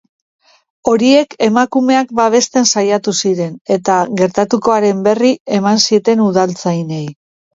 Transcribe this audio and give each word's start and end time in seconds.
Horiek 0.91 1.35
emakumea 1.47 1.99
babesten 2.19 2.65
saiatu 2.73 3.13
ziren, 3.21 3.53
eta, 3.77 3.99
gertatukoaren 4.21 5.05
berri 5.09 5.31
eman 5.59 5.83
zieten 5.91 6.27
udaltzainei. 6.31 7.05